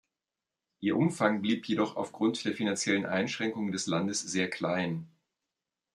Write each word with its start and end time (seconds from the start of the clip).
Ihr 0.79 0.97
Umfang 0.97 1.43
blieb 1.43 1.67
jedoch 1.67 1.95
aufgrund 1.95 2.43
der 2.43 2.55
finanziellen 2.55 3.05
Einschränkungen 3.05 3.71
des 3.71 3.85
Landes 3.85 4.21
sehr 4.21 4.49
klein. 4.49 5.05